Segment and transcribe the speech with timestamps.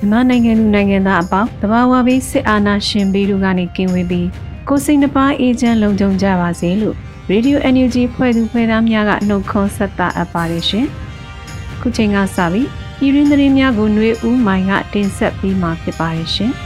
[0.00, 4.28] မြန်မာနိုင်ငံလူနိုင်ငံသားအပေါင်းတဘာဝပြီးစစ်အာဏာရှင်ပြီးတို့ကနေကင်းဝေးပြီး
[4.68, 6.96] ကိုစိတ်နှပါအေဂျင့်လုံခြုံကြပါစေလို့
[7.30, 10.86] Radio NUG ဖွဲ့သူဖွဲ့သားများကနှုတ်ခွန်းဆက်တာအပ်ပါတယ်ရှင်။
[11.80, 16.52] ခုချိန်ကစပြီးပြည်ရင်းသတင်းများကိုຫນွေဦးမိုင်ကတင်ဆက်ပြီးမှာဖြစ်ပါတယ်ရှင်။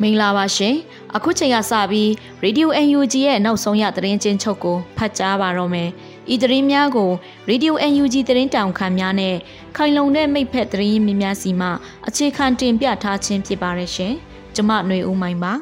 [0.00, 0.74] မင်္ဂလာပါရှင်။
[1.16, 2.08] အခုချိန်ကစပြီး
[2.44, 5.90] Radio NUG ရဲ့နောက်ဆုံးရသတင်းချင်းချုပ်ကိုဖတ်ကြားပါတော့မယ်။
[6.34, 7.10] ဤသတင်းများကို
[7.50, 9.36] Radio UNG သတင်းတောင်ခံများနဲ့
[9.76, 11.68] ခိုင်လုံတဲ့မိဖက်သတင်းရင်းမြများစီမှ
[12.08, 14.12] အခြေခံတင်ပြထားခြင်းဖြစ်ပါရဲ့ရှင်။
[14.54, 15.52] ကျမຫນွေဦးမိုင်ပါ။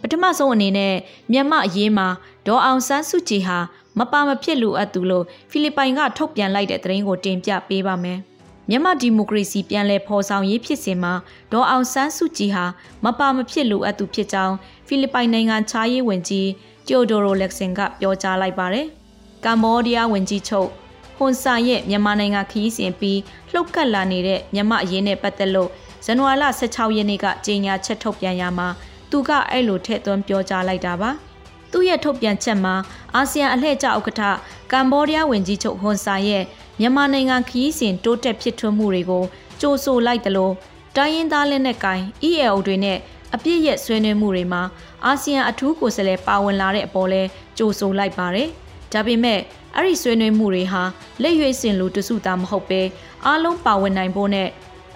[0.00, 0.94] ပထမဆုံးအနေနဲ့
[1.32, 2.08] မြန်မာအရေးမှာ
[2.46, 3.58] ဒေါ်အောင်ဆန်းစုကြည်ဟာ
[3.98, 8.18] မပါမဖြစ်လို့အပ်သူလို့ဖိလစ်ပိုင်ကထုတ်ပြန်လိုက်တဲ့သတင်းကိုတင်ပြပေးပါမယ်။
[8.68, 11.12] မြန်မာဒီမိုကရေစီပြန်လည်ဖော်ဆောင်ရေးဖြစ်စဉ်မှာ
[11.52, 12.64] ဒေါ်အောင်ဆန်းစုကြည်ဟာ
[13.04, 14.54] မပါမဖြစ်လို့အပ်သူဖြစ်ကြောင်း
[14.86, 16.48] ဖိလစ်ပိုင်နိုင်ငံခြားရေးဝန်ကြီး
[16.92, 18.86] ကျိုဒိုရိုလက်ဆင်ကပြောကြားလိုက်ပါတယ်။
[19.44, 20.68] ကမ္ဘောဒီးယားဝန်ကြီးချုပ်
[21.16, 23.18] ဟွန်ဆာရဲ့မြန်မာနိုင်ငံခရီးစဉ်ပြီး
[23.52, 25.70] လှုပ်ခတ်လာနေတဲ့မြန်မာအရေးနဲ့ပတ်သက်လို့
[26.04, 28.68] ဇန်နဝါရီလ16ရက်နေ့ကကြေညာချက်ထုတ်ပြန်ရမှာ
[29.10, 31.10] သူကအဲ့လိုထည့်သွင်းပြောကြားလိုက်တာပါ။
[31.72, 32.74] သူ့ရဲ့ထုတ်ပြန်ချက်မှာ
[33.14, 34.22] အာဆီယံအလှည့်ကျဥက္ကဋ္ဌ
[34.72, 36.42] ကမ္ဘောဒီးယားဝန်ကြီးချုပ်ဟွန်ဆာရဲ့
[36.80, 39.24] မြန်မာနိုင်ငံခရီးစဉ်တိုးတက်ဖြစ်ထွန်းမှုတွေကို
[39.60, 40.54] ကြိုဆိုလိုက်တယ်လို့
[40.96, 42.98] တိုင်းရင်းသားလက်နက်ကိုင် EAO တွေနဲ့
[43.34, 44.62] အပြည့်ရဲ့ဆွေးနွေးမှုတွေမှာ
[45.04, 47.22] အာဆီယံအထူးကိုယ်စားလှယ်ပါဝင်လာတဲ့အပေါ်လဲ
[47.58, 48.48] ကြိုဆိုလိုက်ပါတယ်။
[48.92, 49.40] ဒါပေမဲ့
[49.74, 50.82] အဲ့ဒီဆွေးနွေးမှုတွေဟာ
[51.22, 52.82] လက်ရွေးစင်လိုတစုတာမဟုတ်ပဲ
[53.26, 54.48] အားလုံးပါဝင်နိုင်ဖို့နဲ့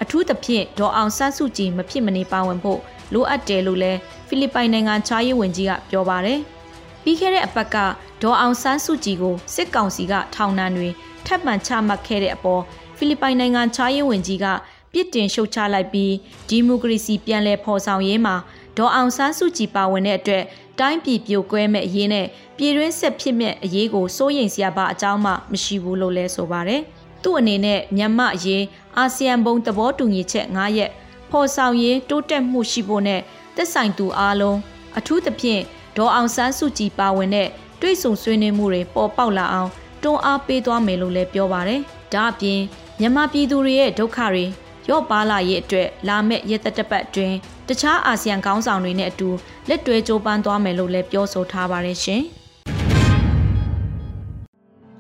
[0.03, 2.81] အထူးသဖြင့်ဒေါ်အောင်ဆန်းစုကြည်မဖြစ်မနေပါဝင်ဖို့
[3.13, 3.93] လိုအပ်တယ်လို့လဲ
[4.29, 6.39] ဖိလစ်ပိုင်နိုင်ငံခြားရေးဝန်ကြီးကပြောပါတယ်။
[7.03, 7.77] ပြီးခဲ့တဲ့အပတ်က
[8.23, 10.89] ဒေါ်အောင်ဆန်းစုကြည်ကိုစစ်ကောင်စီကထောင်နှံတွေ
[11.27, 12.63] ထပ်မံချမှတ်ခဲ့တဲ့အပေါ်
[12.97, 14.47] ဖိလစ်ပိုင်နိုင်ငံခြားရေးဝန်ကြီးက
[14.95, 16.13] ပြစ်တင်ရှုတ်ချလိုက်ပြီး
[16.49, 18.37] ဒီမိုကရေစီပြန်လည်ဖော်ဆောင်ရေးမှာ
[18.77, 20.45] ဒေါ်အောင်ဆန်းစုကြည်ပါဝင်တဲ့အတွက်
[20.81, 26.81] တိုင်းပြည်ပြိုကွဲမဲ့အရေးနဲ့ပြည်တွင်းဆက်ဖြစ်မဲ့အရေးကိုစိုးရိမ်စရာပါအကြောင်းမှမရှိဘူးလို့လဲဆိုပါတယ်။
[27.23, 28.63] သူ့အနေနဲ့မြန်မာအရေး
[28.97, 30.91] အာဆီယံဘုံသဘောတူညီချက်9ရက်
[31.31, 33.21] ဖော်ဆောင်ရေးတိုးတက်မှုရှိဖို့နဲ့
[33.57, 34.59] သက်ဆိုင်သူအားလုံး
[34.99, 35.63] အထူးသဖြင့်
[35.97, 37.49] ဒေါ်အောင်ဆန်းစုကြည်ပါဝင်တဲ့
[37.81, 39.71] တွဲဆုံဆွေးနွေးမှုတွေပေါ်ပေါက်လာအောင်
[40.03, 41.81] တွန်းအားပေးသွားမယ်လို့လည်းပြောပါတယ်။
[42.13, 42.61] ဒါအပြင်
[43.01, 44.45] မြန်မာပြည်သူတွေရဲ့ဒုက္ခတွေ
[44.89, 47.37] ရော့ပါလာရေးအတွက်လာမယ့်ရက်သက်တပတ်အတွင်း
[47.69, 49.29] တခြားအာဆီယံခေါင်းဆောင်တွေနဲ့အတူ
[49.69, 52.23] လက်တွဲကြိုးပမ်းသွားမယ်လို့လည်းပြောဆိုထားပါတယ်ရှင်။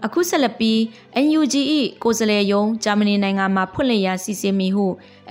[0.05, 0.78] အခုဆက်လက်ပြီး
[1.27, 1.55] NUG
[2.03, 4.87] ၏ကိုယ်စားလှယ်ယုံဂျာမနီနိုင်ငံမှာဖွင့်လှစ်ရန်စီစဉ်မိဟု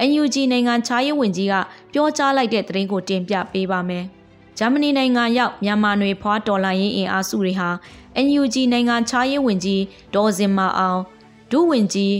[0.09, 1.53] NUG နိုင်ငံခြားရေးဝန်ကြီးက
[1.93, 4.05] ပြောကြားလိုက်တဲ့သတင်းကိုတင်ပြပေးပါမယ်။
[4.57, 7.69] ဂျာမနီနိုင်ငံရောက်မြန်မာနွေဖွားတော်လိုင်းရင်အင်အားစုတွေဟာ
[8.25, 9.81] NUG နိုင်ငံခြားရေးဝန်ကြီး
[10.15, 11.01] ဒေါ်စင်မာအောင်
[11.51, 12.15] ဒုဝန်ကြီး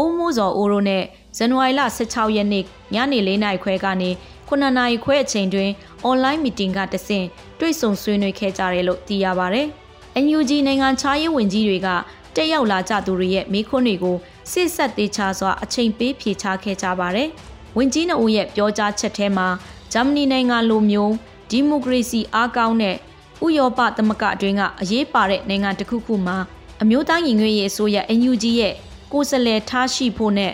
[0.00, 1.04] ဦးမိုးစောအိုးတို့နဲ့
[1.36, 2.64] ဇန်နဝါရီလ16ရက်နေ့
[2.94, 4.10] ညနေ4နာရီခွဲကနေ
[4.48, 5.70] 9နာရီခွဲအချိန်တွင်
[6.04, 7.26] အွန်လိုင်းမီတင်ကတဆင့်
[7.58, 9.62] တွေ့ဆုံဆွေးနွေးခဲ့ကြတယ်လို့သိရပါဗျ။
[10.24, 11.88] NUG နိုင်ငံခြားရေးဝန်ကြီးတွေက
[12.36, 14.16] တက်ရောက်လာကြသူတွေရဲ့မိခွန်းတွေကို
[14.52, 17.28] စစ်ဆက်သေးချစွာအချိန်ပေးဖြေချခဲ့ကြပါတယ်။
[17.76, 19.48] ဝန်ကြီးနှုတ်ရဲ့ပြောကြားချက်ထဲမှာ
[19.92, 21.12] ဂျာမနီနိုင်ငံလိုမျိုး
[21.50, 22.96] ဒီမိုကရေစီအားကောင်းတဲ့
[23.44, 26.36] ဥရောပသမဂ္ဂအတွင်းကအရေးပါတဲ့နိုင်ငံတစ်ခုခုမှာ
[26.82, 28.74] အမျိုးသားညီညွတ်ရေးအစိုးရ NUG ရဲ့
[29.12, 30.52] ကိုယ်စားလှယ်ထားရှိဖို့နဲ့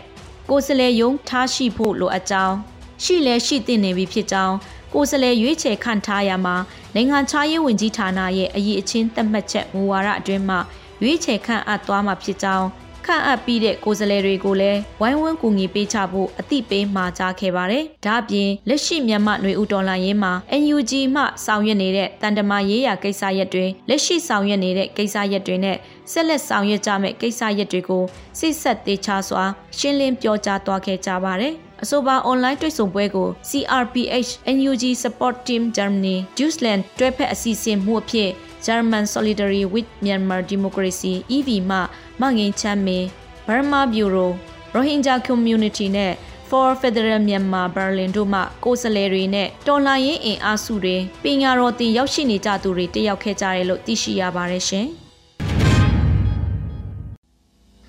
[0.51, 2.57] ကိုယ်စားလှယ်ယုံထားရှိဖို့လိုအပ်ကြောင်း
[3.03, 4.55] ရှိလဲရှိသင့်နေပြီဖြစ်ကြောင်း
[4.93, 6.57] ကိုယ်စားလှယ်ရွေးချယ်ခန့်ထားရမှာ
[6.95, 10.59] နိုင်ငံခြားရေးဝန်ကြီးဌာနရဲ့အရေးအချင်းသတ်မှတ်ချက်မူဝါဒအတွင်းမှာ
[11.03, 12.67] ရွေးချယ်ခန့်အပ်သွားမှာဖြစ်ကြောင်း
[13.07, 20.33] ခန့်အပ်ပြီးတဲ့ကိုယ်စားလှယ်တွေကိုလည်းဝိုင်းဝန်းကူညီပေးချဖို့အသိပေးမှာကြားခဲ့ပါတယ်။ဒါ့အပြင်လက်ရှိမြန်မာຫນွေဦးတော်လှန်ရေးမှာ
[20.63, 25.77] NUG မှဆောင်ရွက်နေတဲ့တန်တမာရေးရာကိစ္စရပ်တွေလက်ရှိဆောင်ရွက်နေတဲ့ကိစ္စရပ်တွေနဲ့
[26.11, 28.05] ဆက်လက်ဆောင်ရွက်ကြမယ့်ကိစ္စရပ်တွေကို
[28.39, 29.45] စိတ်ဆက်သေးချစွာ
[29.79, 38.31] ရှင်းလင်းပြောကြားသွားခဲ့ကြပါတယ်။အဆိုပါအွန်လိုင်းတွေ့ဆုံပွဲကို CRPH NUG Support Team Germany Deutschland တွဲဖက်အစီအစဉ်မှုအဖြစ်
[38.67, 41.79] German Solidarity with Myanmar Democracy EV မှ
[42.21, 43.07] မငင်းချမ်းမင်း
[43.47, 44.31] Burma Bureau
[44.75, 46.13] Rohingya Community နဲ့
[46.49, 54.89] For Federal Myanmar Berlin တို့မှကိုယ်စားလှယ်တွေနဲ့တော်လှန်ရေးအင်အားစုတွေပညာတော်တင်ရောက်ရှိနေကြသူတွေတက်ရောက်ခဲ့ကြတယ်လို့သိရှိရပါတယ်ရှင်။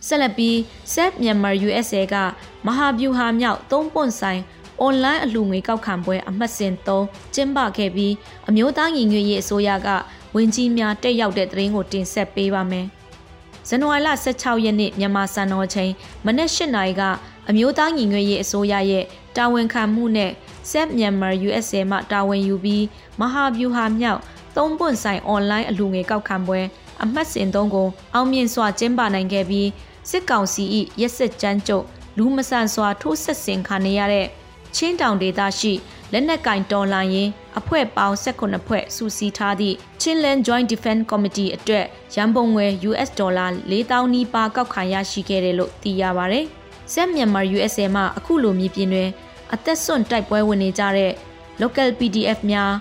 [0.07, 0.55] ဆက်လက်ပြီး
[0.93, 2.15] Set Myanmar USA က
[2.65, 4.41] မဟာဗျူဟာမြောက်၃ပွန့်ဆိုင်
[4.81, 8.13] အွန်လိုင်းအလှငွေကောက်ခံပွဲအမှတ်စဉ်3ကျင်းပခဲ့ပြီး
[8.49, 9.89] အမျိုးသားညီညွတ်ရေးအစိုးရက
[10.35, 12.87] ဝင်ကြီးများတက်ရောက်တဲ့သတင်းကိုတင်ဆက်ပေးပါမယ်။
[13.67, 15.91] ဇန်နဝါရီလ16ရက်နေ့မြန်မာစံတော်ချိန်
[16.25, 17.03] မနက်၈နာရီက
[17.49, 19.05] အမျိုးသားညီညွတ်ရေးအစိုးရရဲ့
[19.37, 20.31] တာဝန်ခံမှုနဲ့
[20.69, 22.85] Set Myanmar USA မှတာဝန်ယူပြီး
[23.19, 24.19] မဟာဗျူဟာမြောက်
[24.57, 26.59] သုံးပွင့်ဆိုင်အွန်လိုင်းအလူငွေကောက်ခံပွဲ
[27.03, 29.67] အမှတ်စဉ်သုံးကိုအောင်မြင်စွာကျင်းပနိုင်ခဲ့ပြီး
[30.09, 30.63] စစ်ကောင်စီ၏
[31.01, 31.85] ရက်စစ်ကြမ်းကြုတ်
[32.17, 34.27] လူမဆန်စွာထိုးဆက်ဆင်ခံနေရတဲ့
[34.75, 35.73] ချင်းတောင်ဒေသရှိ
[36.11, 46.41] လက်နက်ကင်တော်လှန်ရေးအဖွဲ့ပေါင်း18ဖွဲ့စုစည်းထားသည့် Chinland Joint Defense Committee အတွက်ရန်ပုံငွေ US ဒေါ်လာ4000နီးပါးကောက်ခံရရှိခဲ့တယ်လို့သိရပါဗျ။
[46.93, 49.09] ဆက်မြန်မာ USA မှအခုလိုမြေပြင်တွင်
[49.53, 51.11] အသက်ဆွန့်တိုက်ပွဲဝင်နေကြတဲ့
[51.61, 52.71] local PDF များ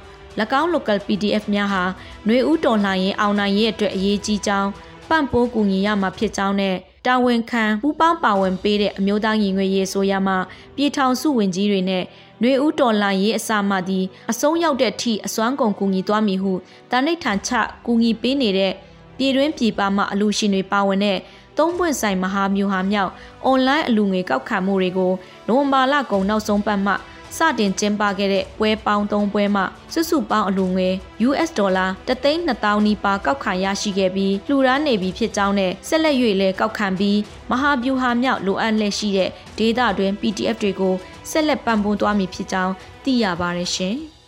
[0.61, 4.71] ၎င်း local PDF များဟာຫນွေဦးတော်လှန်ရေးအောင်နိုင်ရေးအတွက်အရေးကြီးကြောင်း
[5.09, 6.77] ပံ့ပိုးကူညီရမှာဖြစ်ကြောင်းနဲ့
[7.07, 10.35] တာဝန်ခံပူးပေါင်းပါဝင်ပေးတဲ့အမျိုးသားညီညွတ်ရေးဆိုရမှ
[10.77, 12.05] ပြည်ထောင်စုဝင်ကြီးတွေနဲ့
[12.41, 16.53] ຫນွေဦးတော်လှန်ရေးအစမှသည်အဆုံးရောက်တဲ့အထိအစွမ်းကုန်ကူညီသွားမည်ဟု
[16.91, 17.51] တာနိဋ္ဌာန်ချ
[17.87, 18.73] ကူညီပေးနေတဲ့
[19.19, 21.19] ပြည်တွင်းပြည်ပမှအလူရှင်တွေပါဝင်တဲ့
[21.59, 23.11] သုံးပွင့်ဆိုင်မဟာမြူဟာမြောက်
[23.45, 25.13] အွန်လိုင်းအလူငွေကောက်ခံမှုတွေကို
[25.49, 26.93] နိုဝင်ဘာလကုန်နောက်ဆုံးပတ်မှ
[27.37, 30.89] စတင်ကျင်းပခဲ့တဲ့ပွဲပေါင်း၃ပွဲမှာစုစုပေါင်းအလူငွေ
[31.29, 37.19] US ဒေါ်လာ3,200နီးပါးကောက်ခံရရှိခဲ့ပြီးလှူဒါန်းနေပြီဖြစ်ကြောင်းနဲ့ဆက်လက်၍လည်းကောက်ခံပြီး
[37.51, 40.95] မဟာဗျူဟာမြောက်လိုအပ်လက်ရှိတဲ့ဒေတာတွင် PDF တွေကို
[41.31, 42.73] ဆက်လက်ပံ့ပိုးသွားမည်ဖြစ်ကြောင်း
[43.05, 43.97] သိရပါတယ်ရှင်။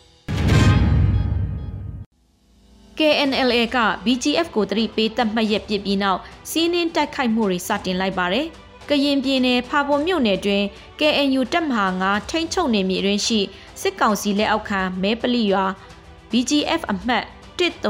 [2.99, 6.21] KNLA က BGF ကိုတတိပေးတတ်မှတ်ရပြစ်ပြီးနောက်
[6.51, 8.47] စီးနှင်းတိုက်ခိုက်မှုတွေစတင်လိုက်ပါတယ်။
[8.89, 10.65] ကရင်ပြည်နယ်ဖာပွန်မြို့နယ်တွင်
[10.99, 13.41] KNU တပ်မဟာ9ထိန်းချုပ်နေမြေတွင်ရှိ
[13.81, 15.67] စစ်ကောင်စီလက်အောက်ခံမဲပလီရွာ
[16.31, 17.25] BGF အမှတ်
[17.59, 17.83] 131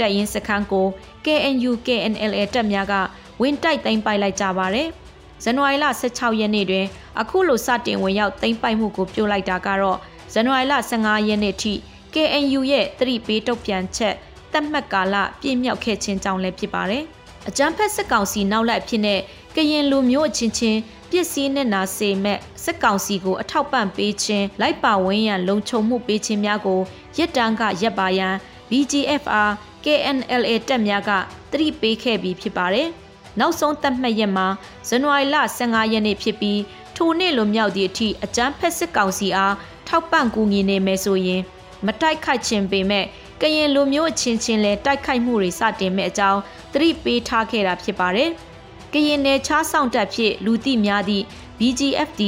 [0.00, 0.86] တပ်ရင်းစခန်းကို
[1.24, 2.94] KNU KNLA တပ်များက
[3.40, 4.88] ဝင်တိုက်သိမ်းပိုက်လိုက်ကြပါတယ်။
[5.42, 6.86] ဇန်နဝါရီလ16ရက်နေ့တွင်
[7.20, 9.98] အခုလိုစတင်ဝင်ရောက်သိမ်းပိုက်မှုကိုပြုလိုက်တာကတော့
[10.32, 11.72] ဇန်နဝါရီလ15ရက်နေ့ထိ
[12.14, 14.14] KNU ရဲ့သတိပေးတုတ်ပြန်ချက်
[14.52, 17.04] တတ်မှတ်ကာလပြည့်မြောက်ခဲ့ခြင်းကြောင့်လည်းဖြစ်ပါတယ်။
[17.48, 19.20] အကြမ်းဖက်စစ်ကောင်စီနောက်လိုက်ဖြစ်တဲ့
[19.56, 20.78] ကရင်လူမျိုးအချင်းချင်း
[21.10, 26.80] ပစ္စည်းနဲ့နာစေမဲ့စစ်ကောင်စီကိုအထောက်ပံ့ပေးခြင်းလိုက်ပါဝန်းရန်လုံခြုံမှုပေးခြင်းများကို
[27.18, 28.34] ရက်တန်းကရပ်ပါရန်
[28.70, 29.50] BGFR
[29.84, 31.10] KNLA တပ်များက
[31.50, 32.88] တတိပေးခဲ့ပြီးဖြစ်ပါတယ်။
[33.38, 34.46] နောက်ဆုံးသတ်မှတ်ရက်မှာ
[34.88, 36.60] ဇန်နဝါရီလ15ရက်နေ့ဖြစ်ပြီး
[36.96, 39.54] ထိုနေ့လိုမြောက်သည့်အထိအကြမ်းဖက်စစ်ကောင်စီအား
[39.88, 41.42] ထောက်ပံ့ကူညီနေမယ်ဆိုရင်
[41.86, 43.04] မတိုက်ခိုက်ခြင်းပေမဲ့
[43.40, 46.40] ကရင်လူမျိုးအချင်းချင်းလဲတိုက်ခိုက်မှုတွေစတင်မဲ့အကြောင်း
[46.72, 48.30] သတိပေးထားခဲ့တာဖြစ်ပါတယ်။
[48.92, 51.24] ကရင်နယ်ခြားဆောင်တပ်ဖြင့်လူသိများသည့်
[51.58, 52.22] BGFD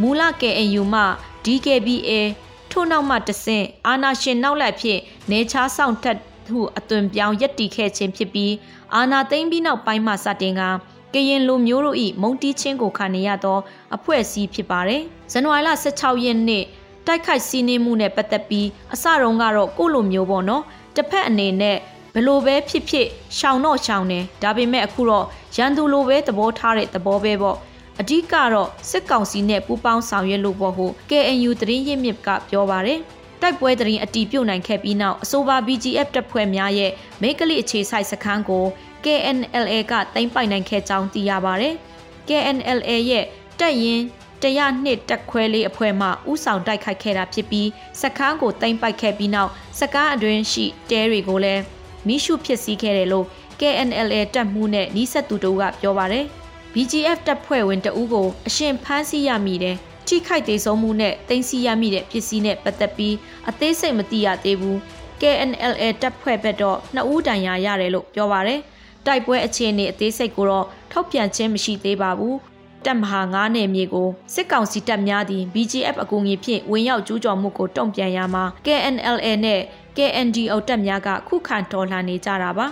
[0.00, 1.02] မူလ KNU မှ
[1.44, 2.10] DKBA
[2.70, 5.00] ထို့နောက်မှတဆင့်အာနာရှင်နောက်လိုက်ဖြင့်
[5.30, 6.18] နယ်ခြားဆောင်တပ်
[6.48, 8.52] ဟုအသွင်ပြောင်းရက်တီခဲ့ခြင်းဖြစ်ပြီး
[8.94, 10.62] အာနာသိမ့်ပြီးနောက်ပိုင်းမှစတင်က
[11.14, 13.58] ကရင်လူမျိုးတို့၏မုံတီးချင်းကိုခံနေရသော
[13.96, 15.02] အဖွဲ့အစည်းဖြစ်ပါတယ်။
[15.32, 16.64] ဇန်နဝါရီလ16ရက်နေ့
[17.06, 20.62] တိုက်ခိုက်စီးနှင်းမှုနဲ့ပတ်သက်ပြီးအစတုန်းကတော့ကိုလိုမျိုးပေါ့နော်။
[20.96, 21.76] တစ်ဖက်အနေနဲ့
[22.14, 23.06] ဘလို့ပဲဖြစ်ဖြစ်
[23.38, 27.56] ရှောင်တော့ရှောင်တယ်ဒါပေမဲ့အခုတော့ရန်သူလိုပဲသဘောထားတဲ့သဘောပဲပေါ့
[28.00, 33.00] အဓိကတော့စစ်ကောင်စီနဲ့ပူးပေါင်းဆောင်ရွက်လို့ပေါ့ဟု KNU သတင်းရင်းမြစ်ကပြောပါတယ်
[33.40, 38.64] တိုက်ပွဲသတင်းအတီးပြုတ်နိုင်ခဲ့ပြီးနောက်အဆိုပါ BGF တပ်ဖွဲ့များရဲ့မိကလိအခြေဆိုင်စခန်းကို
[39.04, 41.74] KNLA ကတင်ပိုက်နိုင်ခဲ့ကြောင်းသိရပါတယ်။
[42.28, 43.24] KNLA ရဲ့
[43.60, 44.04] တပ်ရင်း
[44.42, 47.68] တရားနှစ်တက်ခွဲလေးအဖွဲ့မှဥဆောင်တိုက်ခိုက်ခဲ့တာဖြစ်ပြီး
[48.02, 51.62] စခန်းကိုတင်ပိုက်ခဲ့ပြီးနောက်စကားအတွင်းရှိတဲတွေကိုလည်း
[52.06, 53.26] မိရှုဖြစ်စည်းခဲ့တယ်လို့
[53.60, 56.24] KNLA တပ်မှုနဲ့နီးစပ်သူတို့ကပြောပါတယ်။
[56.74, 63.14] BGF တပ်ဖွဲ့ဝင်တဦးကိုအရှင်ဖမ်းဆီးရမိတယ်။ထိခိုက်သေးဆုံးမှုနဲ့တင်စီရမိတဲ့ပစ္စည်းနဲ့ပတ်သက်ပြီး
[63.48, 64.76] အသေးစိတ်မသိရသေးဘူး။
[65.20, 68.60] KNLA တပ်ဖွဲ့ဘက်တော့နှစ်ဦးတန်ရာရတယ်လို့ပြောပါတယ်။
[69.06, 72.36] တိုက်ပွဲအခြေအနေအသေးစိတ်ကိုတော့ထုတ်ပြန်ခြင်းမရှိသေးပါဘူး။
[72.86, 79.60] တပ်မဟာ9နယ်မြေကိုစစ်ကောင်စီတပ်များသည် BGF အကူအညီဖြင့်ဝင်ရောက်ကျူးကျော်မှုကိုတုံ့ပြန်ရမှာ KNLA နဲ့
[79.96, 82.66] KNDO တပ်များကခုခံတော်လှန်နေကြတာပါ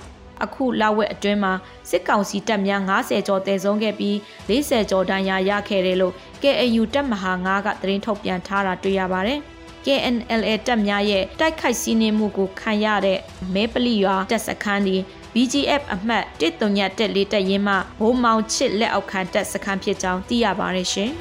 [0.45, 1.53] အခုလဝက်အတွင်းမှာ
[1.91, 4.17] စစ်ကောင်စီတပ်များ90ကျော်တဲဆုံးခဲ့ပြီး
[4.49, 9.41] 40ကျော်ဒဏ်ရာရခဲ့တယ်လို့ KAU တပ်မဟာ9ကသတင်းထုတ်ပြန်ထားတာတွေ့ရပါတယ်။
[9.85, 13.19] KNLA တပ်များရဲ့တိုက်ခိုက်စီးနှင်းမှုကိုခံရတဲ့
[13.55, 14.97] မဲပလီရွာတပ်စခန်းဒီ
[15.35, 21.11] BGF အမှတ်139တက်လေးတက်ရင်းမှဘိုးမောင်ချစ်လက်အောက်ခံတပ်စခန်းဖြစ်ကြောင်းသိရပါတယ်ရှင်။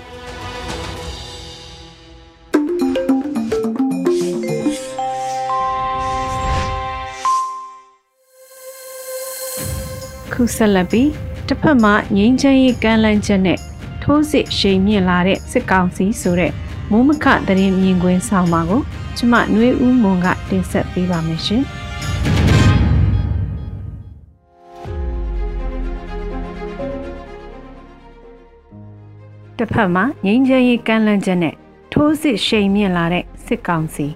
[10.34, 11.10] ခုဆက်လက်ပြီး
[11.48, 13.60] တစ်ဖက်မှာငိမ့်ချမ်းရေးကမ်းလှမ်းချက်နဲ့
[14.04, 16.52] ထိုးစစ်ရှိန်မြင့်လာတဲ့စစ်ကောင်စီဆိုတဲ့
[16.92, 18.82] မိုးမခသတင်းမြင်ကွင်းဆောင်ပါကို
[19.18, 21.64] ကျမနှွေးဦးမွန်ကတင်ဆက်ပေးပါမယ်ရှင်။
[29.62, 31.56] တစ်ဖက်မှာငိမ့်ချမ်းရေးကမ်းလှမ်းချက်နဲ့
[31.94, 34.08] ထိုးစစ်ရှိန်မြင့်လာတဲ့စစ်ကောင်စီ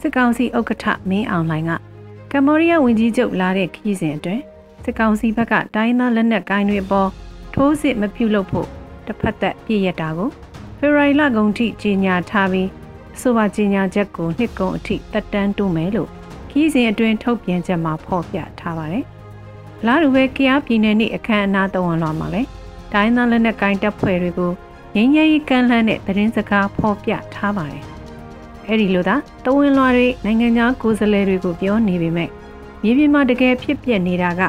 [0.00, 1.70] စစ်ကောင်စီဥက္ကဋ္ဌမင်းအောင်လှိုင်က
[2.32, 4.42] ကမ္ဘောဒီးယားဝန်ကြီးချုပ်လာတဲ့ခရီးစဉ်အတွင်း
[4.84, 7.08] စစ်ကောင်စီဘက်ကတိုင်းသားလက်နက်ကိုင်းတွေပေါ်
[7.54, 8.68] ထိုးစစ်မပြုလုပ်ဖို့
[9.06, 10.28] တစ်ဖက်သက်ပြည့်ရတာကို
[10.78, 12.68] ဖေဖော်ဝါရီလကုန်ထိကြေညာထားပြီး
[13.14, 16.08] အဆိုပါကြေညာချက်ကိုနှစ်ကုန်အထိတက်တန်းတိုးမယ်လို့
[16.50, 19.04] ခရီးစဉ်အတွင်းထုတ်ပြန်ချက်မှာဖော်ပြထားပါတယ်။
[19.86, 22.48] လာလူပဲကရားပြည်နယ်နေ့အခမ်းအနားတဝန်လွှာမှာလည်း
[22.92, 24.52] တိုင်းသားလက်နက်ကိုင်းတပ်ဖွဲ့တွေကို
[24.94, 27.84] ငင်းငယ်ရေးကမ်းလှမ်းတဲ့သတင်းစကားဖော်ပြထားပါတယ်။
[28.68, 32.30] အဲဒီလိုသာတဝန်လွှာတွေနိုင်ငံခြားကိုယ်စားလှယ်တွေကိုပြောနေပေမဲ့
[32.82, 34.40] မြေပြင်မှာတကယ်ဖြစ်ပျက်နေတာက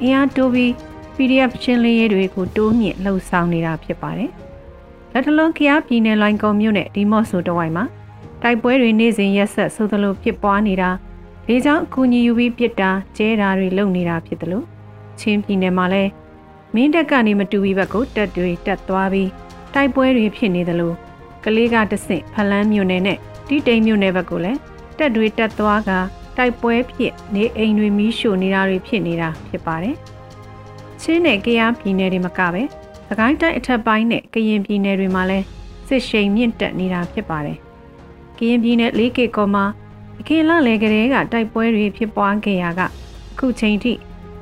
[0.00, 0.70] အင်အားတိုးပြီး
[1.14, 4.30] PDF ရှင်းလင်းရေးတွေကိုတိုးမြင့်လှုပ်ဆောင်နေတာဖြစ်ပါတယ်။
[5.12, 7.84] လက်တလုံးခရားပြည်နယ်လိုင်းကုံမြို့နယ်ဒီမော့ဆိုတဝိုင်မှာ
[8.42, 10.90] တိုက်ပွဲတွေနေ့စဉ်ရက်ဆက်ဆိုသလိုဖြစ်ပွားနေတာ
[11.48, 14.64] လေကြောင်းအကူအညီယူပြီးပြစ်တာကျဲတာတွေလုပ်နေတာဖြစ်တယ်လို့
[15.20, 16.10] ချင်းပြည်နယ်မှာလည်း
[16.74, 19.30] မင်းတက်ကနေမတူပြီးဘက်ကိုတက်တွေတက်သွားပြီး
[19.74, 20.96] တိုက်ပွဲတွေဖြစ်နေတယ်လို့
[21.44, 24.58] ကလေးကတဆင့်ဖလန်းမြို့နယ်နဲ့တိတိမ်မြို့နယ်ဘက်ကိုလည်း
[24.98, 25.90] တက်တွေတက်သွားက
[26.36, 29.96] တိုက်ပွဲဖြစ်နေအိမ်တွေမီးရှို့နေတာတွေဖြစ်နေတာဖြစ်ပါတယ်။
[31.02, 32.62] ချင်းနဲ့ကရားပြည်နယ်တွေမှာကပဲ
[33.08, 35.44] သခိုင်းတိုင်းအထက်ပိုင်းနဲ့ကရင်ပြည်နယ်တွေမှာလည်း
[35.88, 37.58] စစ်ရှိန်မြင့်တက်နေတာဖြစ်ပါတယ်။
[38.38, 39.64] ကရင်ပြည်နယ်၄ကီကောမှာ
[40.20, 42.88] အခင်လလေကလေးကတိုက်ပွဲတွေဖြစ်ပွားခဲ့ရကအ
[43.38, 43.92] ခုချိန်ထိ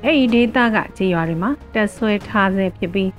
[0.05, 3.11] အဲ့ဒီဒေသကခြေရွာတွေမှာတက်ဆွဲထားဆဲဖြစ်ပြီး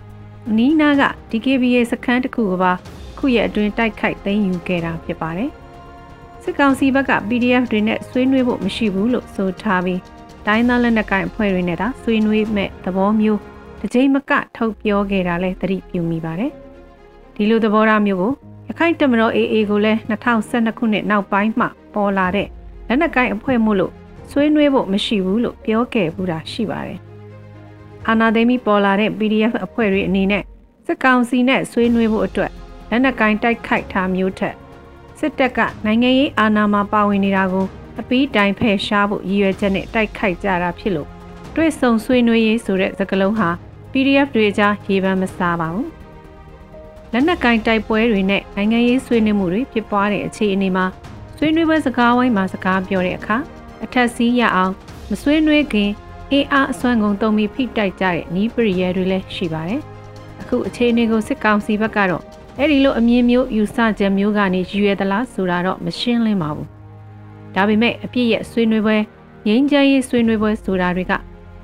[0.57, 2.71] နီးနားက DKBA စခန်းတစ်ခုကပါ
[3.17, 5.49] ခုရဲ့အတွင်းတိုက်ခိုက်သိမ်းယူခဲ့တာဖြစ်ပါတယ်။
[6.43, 9.99] စစ်ကောင်စီဘက်က PDF တွေနဲ့ဆွေးနွေးဖို့မရှိဘူးလို့ဆိုထားပြီး
[10.47, 13.39] တိုင်းသားလက်နက်ကိုင်အဖွဲ့တွေနဲ့သာဆွေးနွေးမဲ့သဘောမျိုး
[13.79, 16.51] တစ်ချိန်မကထုတ်ပြောခဲ့တာလဲသတိပြုမိပါတယ်။
[17.35, 18.31] ဒီလိုသဘောထားမျိုးကို
[18.67, 19.99] ရခိုင်တမတော် AA ကိုလည်း
[20.39, 22.47] 2012ခုနှစ်နောက်ပိုင်းမှပေါ်လာတဲ့
[22.87, 23.93] လက်နက်ကိုင်အဖွဲ့မှုလို့
[24.31, 26.99] ဆွေးနွေးဖို့မရှိဘူးလို့ပြောခဲ့ဘူးတာရှိပါတယ်။
[28.07, 30.43] အာနာသိမီပေါ်လာတဲ့ PDF အဖွဲ့တွေအနေနဲ့
[30.85, 32.51] စစ်ကောင်စီနဲ့ဆွေးနွေးဖို့အတွက်
[32.89, 34.55] လက်နက်ကင်တိုက်ခိုက်ထားမျိုးထက်
[35.19, 37.65] စစ်တပ်ကနိုင်ငံရေးအာဏာမှာပါဝင်နေတာကို
[37.99, 41.09] အပီးတိုင်ဖယ်ရှားဖို့ရည်ရွယ်ချက်နဲ့တိုက်ခိုက်ကြတာဖြစ်လို့
[41.55, 43.49] တွေ့ဆုံဆွေးနွေးရေးဆိုတဲ့စကားလုံးဟာ
[43.91, 45.87] PDF တွေကြားရေပန်းမစားပါဘူး။
[47.11, 50.85] လက်နက်ကင်တိုက်ပွဲတွေနဲ့နိုင်ငံရေးဆွေးနွေးမှုတွေဖြစ်ပွားတဲ့အခြေအနေမှာ
[51.37, 53.37] ဆွေးနွေးပွဲစကားဝိုင်းမှာစကားပြောတဲ့အခါ
[53.83, 54.73] အထက်စီးရအောင်
[55.09, 55.89] မဆွေးနွေးခင်
[56.31, 59.81] အင်အားအစွမ်းကုန်တုံပြီးဖိတိုက်ကြတဲ့နီးပရိရဲတွေလည်းရှိပါတယ်။
[60.41, 62.23] အခုအခြေအနေကိုစစ်ကောင်စီဘက်ကတော့
[62.57, 66.67] အဲ့ဒီလိုအမြင်မျိုးယူဆချက်မျိုးကနေရည်ရွယ်သလားဆိုတာတော့မရှင်းလင်းပါဘူး။
[67.55, 68.97] ဒါပေမဲ့အပြည့်ရဲ့ဆွေးနွေးပွဲ
[69.47, 71.13] ငြိမ်းချမ်းရေးဆွေးနွေးပွဲဆိုတာတွေက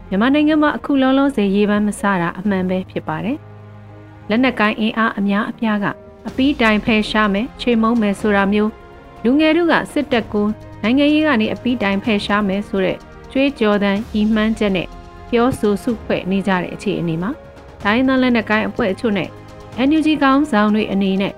[0.10, 3.38] မြန်မာနိုင်ငံမှာအခုလုံးလုံးစေရေးပန်းမစတာအမှန်ပဲဖြစ်ပါတယ်။
[4.30, 5.86] လက်နက်ကိုင်းအင်အားအများအပြားက
[6.28, 8.72] အပီးတိုင်ဖယ်ရှားမယ်ခြေမုံမယ်ဆိုတာမျိုး
[9.24, 10.48] လူငယ်တို့ကစစ်တပ်ကို
[10.84, 12.98] နိုင်ငံရေးကနေအပီးတိုင်ဖယ်ရှားမယ်ဆိုတဲ့
[13.32, 14.88] ကြွေးကြော်သံဤမှန်းချက်နဲ့
[15.30, 17.32] ပြောဆိုစုဖွဲ့နေကြတဲ့အခြေအနေမှာ
[17.84, 19.30] ဒိုင်းသားလက်နက်ကိုင်းအဖွဲ့အချို့နဲ့
[19.88, 21.34] NUG ကောင်းဆောင်တွေအနေနဲ့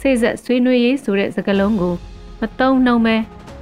[0.00, 1.94] စိတ်ဆက်ဆွေးနွေးရေးဆိုတဲ့စကားလုံးကို
[2.40, 3.16] မတုံ့နှုံပဲ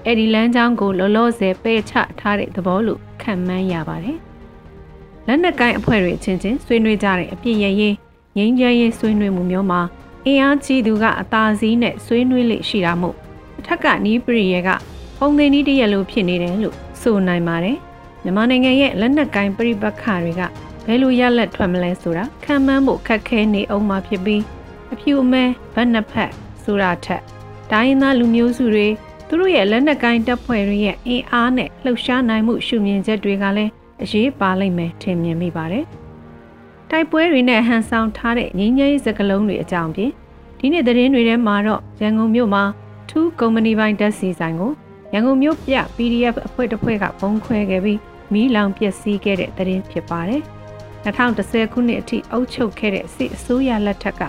[0.04, 4.18] အဲ့ဒီလမ်းကြောင်းကိုလောလောဆယ်ပယ်ချထားတဲ့သဘောလို့ခံမှန်းရပါတယ်။
[5.26, 7.94] လက်နက်ကိုင်းအဖွဲ့တွေအချင်းချင်းဆွေးနွေးကြတဲ့အပြည့်ရရေး
[8.36, 9.80] ငြိမ်းချမ်းရေးဆွေးနွေးမှုမျိုးမှာ
[10.26, 13.16] အင်အားကြီးသူကအသာစီးနဲ့ဆွေးနွေးလိရှိတာမို့
[13.58, 14.68] အထက်ကနီးပရိယေက
[15.26, 17.76] ပုံသိန်းဤတရလိုဖြစ်နေတယ်လို့ဆိုနိုင်ပါတယ်
[18.22, 20.42] မြန်မာနိုင်ငံရဲ့လက်နက်ကိုင်းပြိပက္ခတွေက
[20.86, 24.42] ဘယ်လိုရလက်ထွက်မလဲဆိုတာခံမှန်းဖို့ခက်ခဲနေအောင်မှဖြစ်ပြီး
[24.92, 26.30] အဖြူအမဲဗတ်နှစ်ဖက်
[26.64, 27.22] ဆိုတာထက်
[27.72, 28.88] တိုင်းသားလူမျိုးစုတွေ
[29.28, 33.70] သူတို့ရဲ့လက်နက်ကိုင်းတပ်ဖွဲ့တွေရဲ့အင်အားနဲ့လှုပ်ရှားနိုင်မှုရှုမြင်ချက်တွေကလည်း
[34.02, 35.84] အရေးပါလိမ့်မယ်ထင်မြင်မိပါတယ်
[36.90, 40.10] တိုက်ပွဲတွေနဲ့ဟန်ဆောင်ထားတဲ့ငင်းငယ်စကလုံးတွေအကြောင်းပြင်
[40.58, 42.64] ဒီနေ့သတင်းတွေထဲမှာတော့ရန်ကုန်မြို့မှာ
[43.08, 44.72] ထူးကုမ္ပဏီပိုင်းတက်စီဆိုင်ကို
[45.14, 48.00] ရန်ကုန်မြို့ပြ PDF အဖွဲ့တစ်ဖွဲ့ကဘုံခွဲခဲ့ပြီး
[48.32, 50.42] မီးလောင်ပျက်စီးခဲ့တဲ့သတင်းဖြစ်ပါတယ်။
[51.04, 54.22] 2010ခုနှစ်အထိအုပ်ချုပ်ခဲ့တဲ့စစ်အစိုးရလက်ထက်က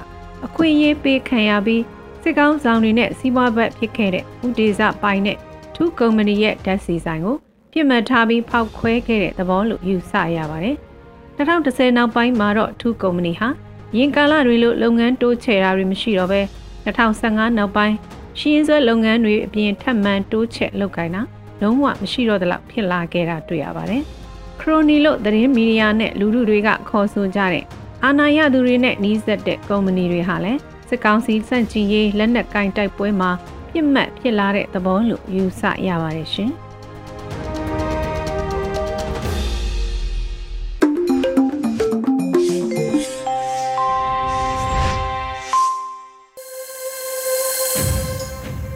[0.46, 1.84] အခွင့်အရေးပေးခံရပြီး
[2.24, 5.38] စစ်ကောင်းဆောင်တွေနဲ့စီးပွားဘက်ဖြစ်ခဲ့တဲ့ဥဒေဇပိုင်နဲ့
[5.76, 7.36] ထူးကုမ္ပဏီရဲ့ဓာတ်စီဆိုင်ကို
[7.72, 10.76] ပြစ်မှတ်ထားပြီးဖောက်ခွဲခဲ့တဲ့သဘောလို့ယူဆရပါတယ်။
[11.38, 13.50] 2010နောက်ပိုင်းမှာတော့ထူးကုမ္ပဏီဟာ
[13.98, 16.42] ရင်ကာလတွေလို့လုပ်ငန်းတိုးချဲ့တာတွေမရှိတော့ဘဲ
[16.86, 17.96] 2015နောက်ပိုင်း
[18.40, 21.22] ရှင်းဆွဲလုပ်ငန်းတွေအပြင်ထပ်မံတိုးချက်လုပ်ကိုင်တာ
[21.62, 24.02] လုံးဝမရှိတော့တဲ့လောက်ဖြစ်လာခဲ့တာတွေ့ရပါတယ်။
[24.62, 27.64] ခရိုနီလို့သတင်းမီဒီယာနဲ့လူထုတွေကခေါ်ဆိုကြတဲ့
[28.04, 33.32] အာဏာရသူတွေနဲ့နှီးစပ်တဲ့ကုမ္ပဏီတွေဟာလည်းစစ်ကောင်စီစန့်ကျင်ရေးလက်နက်ကင်တိုက်ပွဲမှာ
[33.72, 36.52] ပြစ်မှတ်ဖြစ်လာတဲ့သဘောလို့ယူဆရပါတယ်ရှင်။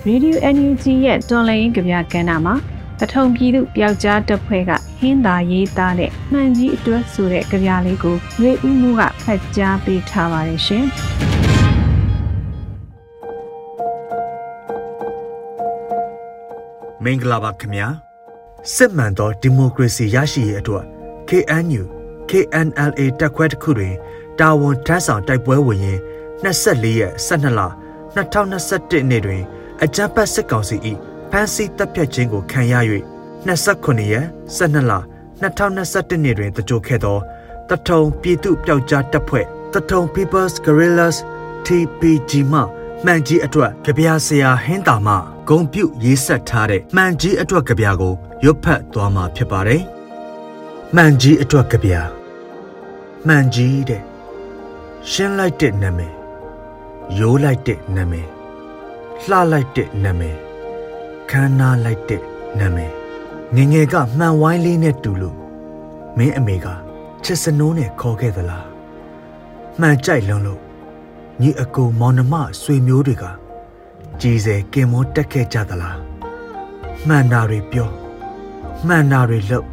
[0.10, 2.56] Radio NUG ရဲ့တော်လိုင်းကြပြကဏ္ဍမှာ
[3.00, 10.86] ပထုံပြည်သူပျောက်ကြားတပ်ဖွဲ့ကဟင်းသာရေးသားတဲ့မှန်ကြီးအတွက်ဆိုတဲ့ကြပြလေးကိုရွေဦးမှုကဖတ်ကြားပေးထားပါတယ်ရှင်။
[17.04, 17.88] မင်္ဂလာပါခင်ဗျာ
[18.76, 20.84] စစ်မှန်သောဒီမိုကရေစီရရှိရေးအတွက်
[21.30, 21.84] KNU
[22.30, 23.96] KNLA တက်ခွဲတစ်ခုတွင်
[24.40, 26.00] တာဝန်ထမ်းဆောင်တိုက်ပွဲဝင်ရင်
[26.44, 27.62] 24ရက်12လ
[28.16, 29.44] 2021နှစ်တွင်
[29.84, 30.76] အကြမ်းဖက်စစ်ကောင်စီ၏
[31.32, 32.74] ဖမ်းဆီးတပ်ဖြတ်ခြင်းကိုခံရ၍
[33.48, 34.26] 29ရက်
[34.58, 34.94] 12လ
[35.42, 37.18] 2021နှစ်တွင်တကြိုခဲ့သော
[37.70, 41.18] တထုံပြည်သူပျောက်ကြားတပ်ဖွဲ့တထုံ People's Guerrillas
[41.66, 42.60] TPG မှ
[43.06, 45.14] မှန်ကြီးအတွက်ကြပြဆရာဟင်းတာမှ
[45.50, 49.82] ဂုံပြုတ်ရေးဆက်ထားတဲ့မှန်ကြီးအတွက်ကြပြကိုရွတ်ဖတ်သွားမှာဖြစ်ပါတယ်။
[50.96, 51.94] မှန်ကြီးအတွက်ကြပြ
[53.28, 54.02] မှန်ကြီးတဲ့
[55.10, 56.14] ရှင်းလိုက်တဲ့နာမည်
[57.20, 58.30] ရိုးလိုက်တဲ့နာမည်
[59.28, 60.38] လှလိုက်တဲ့နာမည်
[61.30, 62.22] ခမ်းနားလိုက်တဲ့
[62.60, 62.92] နာမည်
[63.56, 65.38] ငငယ်ကမှန်ဝိုင်းလေးနဲ့တူလို့
[66.18, 66.68] မင်းအမေက
[67.24, 68.66] ချစ်စနိုးနဲ့ခေါ်ခဲ့သလား
[69.80, 70.62] မှန်ကြိုက်လွန်းလို့
[71.42, 73.26] ညီအကိုမောင်နှမဆွေမျိုးတွေက
[74.22, 75.98] ကြည်စဲကင်မောတက်ခဲ့ကြသလား
[77.08, 77.90] မှန်တာတွေပြော
[78.88, 79.68] မှန်တာတွေလုပ်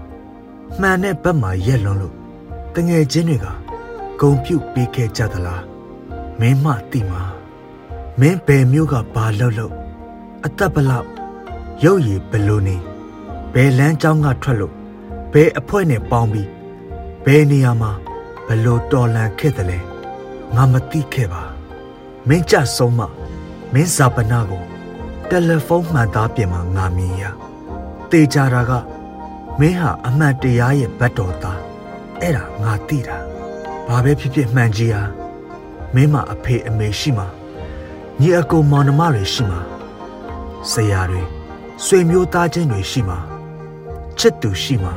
[0.80, 2.14] မှန်တဲ့ဘက်မှာရက်လွန်းလို့
[2.74, 3.46] တငယ်ချင်းတွေက
[4.20, 5.62] ဂုံပြုတ်ပေးခဲ့ကြသလား
[6.40, 7.22] မင်းမသိမှာ
[8.20, 9.74] မင်းဘယ်မျိုးကဘာလုပ်လို့
[10.44, 11.08] အသက်ဘလောက်
[11.84, 12.76] ရုပ်ရည်ဘလို့နေ
[13.54, 14.74] ဘယ်လမ်းကြောင်းကထွက်လို့
[15.32, 16.48] ဘယ်အဖွဲ့နဲ့ပေါင်းပြီး
[17.24, 17.92] ဘယ်နေရာမှာ
[18.46, 19.78] ဘလို့တော်လန်ခဲ့တယ်လဲ
[20.54, 21.42] ငါမသိခဲ့ပါ
[22.28, 23.00] မင်းကြဆုံးမ
[23.72, 24.62] မင်းဇာပနာကို
[25.28, 27.22] တယ်လီဖုန်းမှန်သားပြင်မှာငါမြင်ရ
[28.10, 28.72] တေချာတာက
[29.60, 31.60] မင်းဟာအမှန်တရားရဲ့ဘတ်တော်သား
[32.20, 33.16] အဲ့ဒါငါသိတာ
[33.86, 35.02] ဘာပဲဖြစ်ဖြစ်မှန်ကြီးဟာ
[35.94, 37.26] မင်းမအဖေအမေရှိမှာ
[38.20, 39.60] ညီအကိုမောင်နှမတွေရှိမှာ
[40.70, 41.22] ဆရာတွေ
[41.84, 43.18] ဆွေမျိုးသားချင်းတွေရှိမှာ
[44.18, 44.94] ချစ်သူရှိမှာ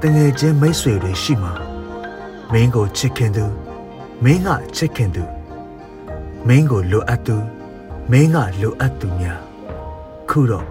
[0.00, 1.52] တငယ်ချင်းမိတ်ဆွေတွေရှိမှာ
[2.52, 3.44] မင်းကိုချစ်ခင်သူ
[4.24, 5.24] မင်းကချစ်ခင်သူ
[6.48, 7.36] မင်းကိုလိုအပ်သူ
[8.10, 9.40] မင်းကလိုအပ်သူများ
[10.28, 10.66] ခုတော့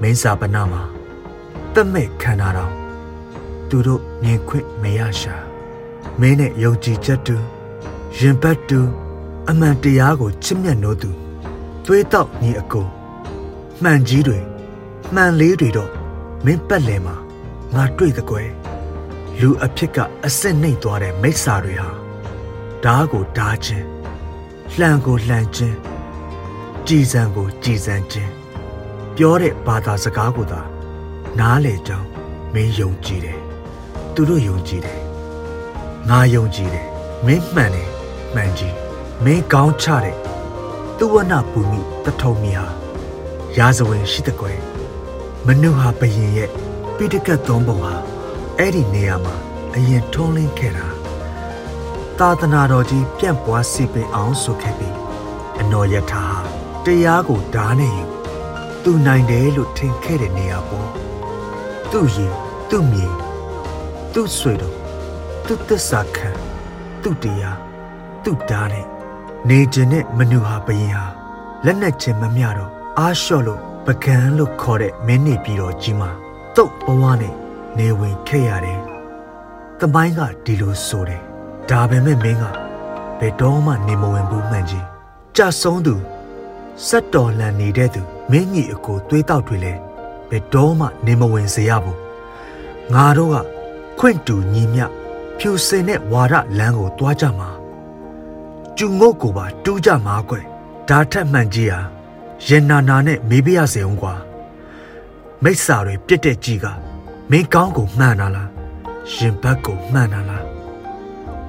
[0.00, 0.82] မင်းစာပနာမှာ
[1.74, 2.72] တမဲ့ခံတာတော့
[3.68, 5.34] သူတို့မြင်ခွင့်မရရှာ
[6.20, 7.36] မင်းနဲ့ယုံကြည်ချက်တူ
[8.18, 8.80] ရင်ပတ်တူ
[9.48, 11.10] အမှန်တရားကိုချစ်မြတ်နိုးသူ
[11.84, 12.86] သွေးတောက်ညီအကို
[13.82, 14.38] မှန်ကြီးတွေ
[15.14, 15.90] မှန်လေးတွေတော့
[16.44, 17.16] မင်းပတ်လည်မှာ
[17.74, 18.50] ငါတွေ့တဲ့ကွယ်
[19.40, 21.90] လူအဖြစ်ကအစ်စ်နှိမ့်သွားတဲ့မိစ္ဆာတွေဟာ
[22.84, 23.86] ဓားကိုဓားခြင်း
[24.78, 25.76] လှန်ကိုလှန်ခြင်း
[26.86, 28.30] ကြည်စံကိုကြည်စံခြင်း
[29.16, 30.60] ပြောတဲ့ဘာသာစကားကိုသာ
[31.38, 32.08] နားလေကြောင်း
[32.54, 33.38] မင်းယုံကြည်တယ်
[34.14, 35.00] သူတို့ယုံကြည်တယ်
[36.08, 36.86] ငါယုံကြည်တယ်
[37.26, 37.88] မင်းမှန်တယ်
[38.34, 38.81] မှန်ကြီး
[39.24, 40.18] မင်းကောင်းချတယ်
[40.98, 42.66] သူဝနပူမိတထုံမီဟာ
[43.56, 44.60] ရာဇဝင်ရှိတဲ့ကွယ်
[45.46, 46.50] မနုဟာဘယင်ရဲ့
[46.96, 47.94] ပိဋကတ်သုံးပုံဟာ
[48.58, 49.34] အဲ့ဒီနေရာမှာ
[49.74, 50.86] အရင်ထုံးလင်းခဲ့တာ
[52.18, 54.96] သာသနာတော်ကြီးပြန့်ပွားစီပင်အောင်ဆိုခဲ့ပြီး
[55.60, 56.38] အနော်ယထာဟာ
[56.84, 58.04] တရားကိုဓာနဲ့ယူ
[58.82, 60.88] သူနိုင်တယ်လို့ထင်ခဲ့တဲ့နေရာပေါ့
[61.90, 62.32] သူ့ရင်
[62.70, 63.06] သူ့မြေ
[64.12, 64.76] သူ့ဆွေတော်
[65.46, 66.28] သူ့သစ္စာခံ
[67.02, 67.58] သူ့တရား
[68.24, 68.86] သူ့ဓာနဲ့
[69.48, 71.06] နေခြင်းနဲ့မနူဟာဘယင်ဟာ
[71.64, 76.10] လက်နဲ့ချင်းမမျှတော့အားလျှော့လို့ပကံလို့ခေါ်တဲ့မင်းနေပြည်တော်ကြီးမှာ
[76.56, 77.34] တုတ်ဘဝနဲ့
[77.78, 78.80] နေဝင်ခဲ့ရတယ်။
[79.78, 81.22] တမိုင်းကဒီလိုဆိုတယ်။
[81.70, 82.44] ဒါပေမဲ့မင်းက
[83.18, 84.84] ဘယ်တော့မှနေမဝင်ဘူးမှန်ကြီး။
[85.36, 85.94] ကြဆုံးသူ
[86.86, 89.74] စက်တော်လန်နေတဲ့သူမင်းကြီးအကိုသွေးတောက်တွေလဲ
[90.30, 91.98] ဘယ်တော့မှနေမဝင်စေရဘူး။
[92.94, 93.36] ငါတို့က
[93.98, 94.86] ခွင့်တူညီမျှ
[95.38, 97.50] ဖြူစင်တဲ့ဝါရလမ်းကိုတွားကြမှာ။
[98.84, 100.44] ကျုံငုတ်ကိုပါတူးကြမှာကွယ်။
[100.88, 101.80] ဒါထက်မှန်ကြီးဟာ
[102.46, 104.14] ရင်နာနာနဲ့မေးပြရစေအောင်ကွာ
[105.42, 106.66] မိစ္ဆာတွေပြစ်တဲ့ကြီးက
[107.30, 108.50] မင်းကောင်းကိုမှန်တာလား
[109.14, 110.44] ရင်ဘတ်ကိုမှန်တာလား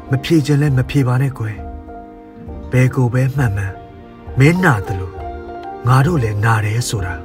[0.10, 1.58] မဖြေခြင်းလဲမဖြေပါနဲ့ကွယ်
[2.72, 3.74] ဘယ်ကိုပဲမှန်မှန်
[4.40, 5.16] မင်းနာတယ်လို့
[5.88, 7.16] ငါတို့လည်းနာတယ်ဆိုတာ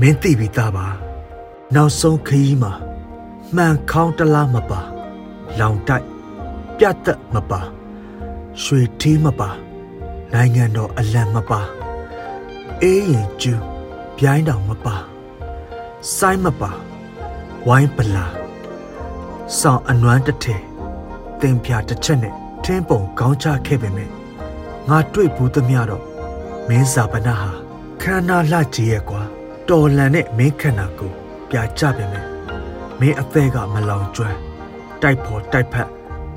[0.00, 0.86] မင်းသိပြီးသားပါ
[1.74, 2.72] နောက်ဆုံးခရီးမှာ
[3.54, 4.80] မှန်ခေါင်းတလားမပါ
[5.58, 6.06] လောင်တိုက်
[6.78, 7.62] ပြတ်သက်မပါ
[8.62, 9.50] ရွှေထီးမပါ
[10.32, 11.60] နိုင်ငံတော်အလံမပါ
[12.82, 13.62] အေးရင်ကျူး
[14.16, 14.96] ပြိုင်းတောင်မပါ
[16.16, 16.70] စိုင်းမပါ
[17.66, 18.26] ဝိုင်းပလာ
[19.58, 20.62] ဆောင်းအနွမ်းတစ်ထည်
[21.40, 24.10] တင်ပြတစ်ချက်နဲ့ထင်းပုံကောင်းချခဲ့ပေမဲ့
[24.88, 26.04] ငါတွေ့ဘူးသမျှတော့
[26.68, 27.50] မင်းစာပနာဟာ
[28.02, 29.22] ခန္ဓာလှကြီးရဲ့ကွာ
[29.68, 31.12] တော်လန်နဲ့မင်းခန္ဓာကို
[31.50, 32.24] ပြကြပေမဲ့
[33.00, 34.38] မင်းအသေးကမလောင်ကျွမ်း
[35.02, 35.88] တိုက်ဖို့တိုက်ဖက်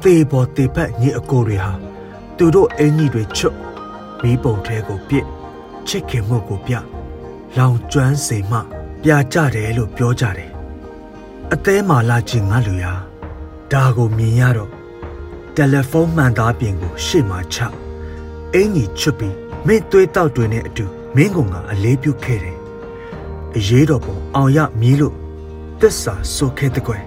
[0.03, 1.88] သေဖို့သေဖက်ညီအကိုတွေဟာ
[2.41, 3.58] သူတို့အင်ကြီးတွေချွတ်
[4.21, 5.25] မီးပုံထဲကိုပြစ်
[5.88, 6.73] ချစ်ခင်မှုကိုပြ
[7.58, 8.60] လောင်ကျွမ်းစေမှ
[9.04, 10.52] ပြာကျတယ်လို့ပြောကြတယ်
[11.54, 12.93] အသေးမာလာချင်းငါလူရာ
[13.71, 14.71] ဒါကိုမြင်ရတော့
[15.56, 17.58] တယ်လီဖုန်းမှန်သားပြင်ကိုရှေ့မှာချ
[18.54, 19.36] အင်ကြီးချွတ်ပြီး
[19.67, 22.58] မင်းသွေးတောက်တွေနဲ့အတူမင်းကငါအလေးပြုခဲ့တယ်
[23.56, 25.15] အရေးတော်ပုံအောင်ရမီးလို့
[25.82, 27.04] တစ္ဆာဆိုခဲ့တဲ့ကွယ်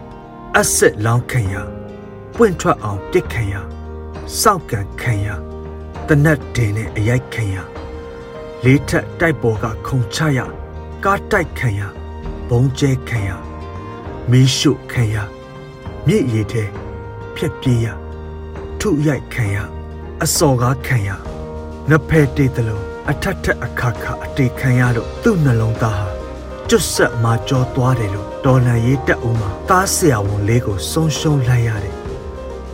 [0.57, 1.55] အစ်စ်လောင်းခံရ
[2.37, 3.57] ပွင့်ထွက်အောင်ပြစ်ခံရ
[4.41, 5.29] စောက်ကန်ခံရ
[6.09, 7.57] တနတ်တင်နဲ့အရိုက်ခံရ
[8.65, 10.41] လေးထက်တိုက်ပေါ်ကခုံချရ
[11.05, 11.81] ကားတိုက်ခံရ
[12.49, 13.31] ဘုံကျဲခံရ
[14.31, 15.17] မီးရှို့ခံရ
[16.07, 16.65] မြစ်ရည်ထဲ
[17.35, 17.87] ဖြက်ပြေးရ
[18.81, 19.57] ထုရိုက်ခံရ
[20.23, 21.11] အစော်ကားခံရ
[21.91, 26.09] ငဖဲတေးတလုံးအထက်ထက်အခါခါအတေခံရလို့သူ့နှလုံးသားဟာ
[26.69, 31.97] ကျွတ်ဆက်မှာကြောသွားတယ်လို့တော်လန်ရေးတက်ဦးမှာသားဆရာဝန်လေးကိုဆုံးရှုံးလိုက်ရတယ်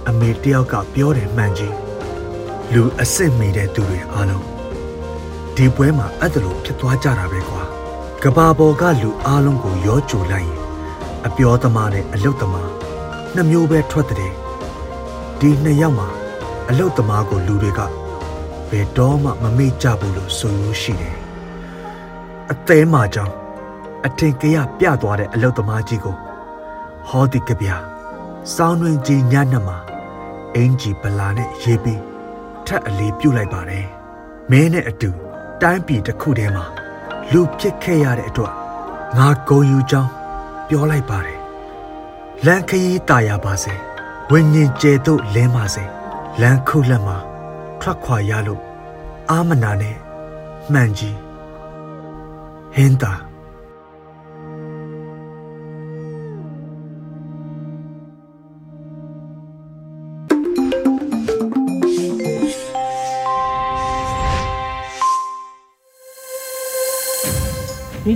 [0.09, 1.75] အမေတယောက်ကပြောတယ်မှန်ကြီး
[2.73, 4.47] လူအစ်စ်မိတဲ့သူတွေအားလုံး
[5.57, 7.63] ဒီပွဲမှာအဲ့ဒါလိုဖြစ်သွားကြတာပဲကွာ
[8.23, 10.61] ကဘာပေါ်ကလူအားလုံးကိုရောကြိုလိုက်ရင်
[11.27, 12.71] အပြောသမားနဲ့အလုတ်သမား
[13.35, 14.33] နှစ်မျိုးပဲထွက်တဲ့
[15.41, 16.09] ဒီနှစ်ယောက်မှာ
[16.69, 17.81] အလုတ်သမားကိုလူတွေက
[18.71, 21.17] ဘယ်တော့မှမမေ့ကြဘူးလို့ဆိုလို့ရှိတယ်
[22.51, 23.35] အသေးမှကြောင့်
[24.07, 26.17] အထင်ကရပြသွားတဲ့အလုတ်သမားကြီးကို
[27.09, 27.77] ဟောဒီကဗျာ
[28.55, 29.79] စောင်းတွင်ကြီးညနှမှာ
[30.57, 32.03] အင်ဂျီပလာနဲ့ရေးပြီး
[32.67, 33.87] ထပ်အလေးပြုတ်လိုက်ပါတယ်
[34.51, 35.11] မင်းနဲ့အတူ
[35.63, 36.65] တိုင်းပြည်တစ်ခုထဲမှာ
[37.33, 38.55] လူဖြစ်ခဲ့ရတဲ့အတွက်
[39.17, 40.11] ငါဂုံယူကြောင်း
[40.69, 41.41] ပြောလိုက်ပါတယ်
[42.47, 43.75] လန်ခရီးတာယာပါစေ
[44.31, 45.85] ဝิญဉ်ကျဲတို့လင်းပါစေ
[46.41, 47.17] လန်ခုလက်မှာ
[47.81, 48.63] ထွက်ခွာရလို့
[49.31, 49.97] အာမနာနဲ့
[50.73, 51.19] မှန်ကြီး
[52.75, 53.13] ဟင်းတာ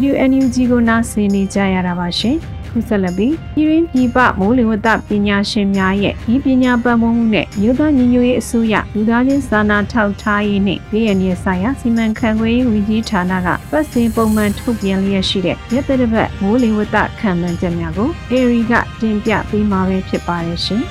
[0.03, 2.37] ရေဒီယို NUG ကိုနားဆင်နေကြရတာပါရှင်
[2.71, 20.83] ခုဆက်လက်ပြီးပြည်ရင်းပြည်ပမိုးလေဝသပညာရှင်များရဲ့ဒီပညာပတ်မွန်မှုနဲ့မြို့သားညီညွတ်ရေးအစိုးရလူသားချင်းစာနာထောက်ထားရေးနဲ့ပြည်ရင်းရဲ့ဆိုင်ရာစီမံခန့်ခွဲရေးဝန်ကြီးဌာနကပတ်စဉ်ပုံမှန်ထုတ်ပြန်လျက်ရှိတဲ့ရက်သက်တစ်ပတ်မိုးလေဝသခံမှန်းချက်များကိုအေရီကတင်ပြပေးမှာပဲဖြစ်ပါတယ်ရှင်